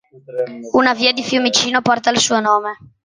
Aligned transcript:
Una 0.73 0.95
via 0.95 1.13
di 1.13 1.21
Fiumicino 1.21 1.83
porta 1.83 2.09
il 2.09 2.17
suo 2.17 2.39
nome. 2.39 2.75